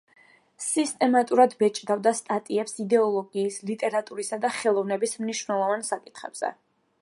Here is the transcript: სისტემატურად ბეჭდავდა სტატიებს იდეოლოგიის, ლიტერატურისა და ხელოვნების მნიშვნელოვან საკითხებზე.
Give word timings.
სისტემატურად 0.67 1.51
ბეჭდავდა 1.59 2.13
სტატიებს 2.19 2.73
იდეოლოგიის, 2.85 3.59
ლიტერატურისა 3.71 4.41
და 4.47 4.53
ხელოვნების 4.57 5.15
მნიშვნელოვან 5.27 5.87
საკითხებზე. 5.93 6.53